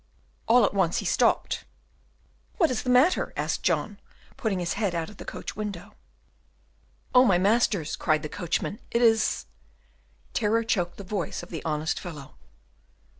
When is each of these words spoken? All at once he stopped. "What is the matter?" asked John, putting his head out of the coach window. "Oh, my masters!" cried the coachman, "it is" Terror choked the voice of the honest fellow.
All 0.47 0.65
at 0.65 0.73
once 0.73 0.97
he 0.97 1.05
stopped. 1.05 1.63
"What 2.57 2.71
is 2.71 2.81
the 2.81 2.89
matter?" 2.89 3.33
asked 3.37 3.61
John, 3.61 3.99
putting 4.35 4.57
his 4.57 4.73
head 4.73 4.95
out 4.95 5.11
of 5.11 5.17
the 5.17 5.25
coach 5.25 5.55
window. 5.55 5.93
"Oh, 7.13 7.23
my 7.23 7.37
masters!" 7.37 7.95
cried 7.95 8.23
the 8.23 8.27
coachman, 8.27 8.79
"it 8.89 9.03
is" 9.03 9.45
Terror 10.33 10.63
choked 10.63 10.97
the 10.97 11.03
voice 11.03 11.43
of 11.43 11.51
the 11.51 11.63
honest 11.63 11.99
fellow. 11.99 12.33